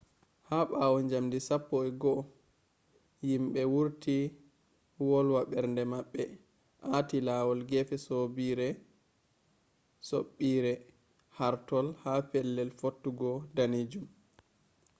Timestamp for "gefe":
7.69-7.95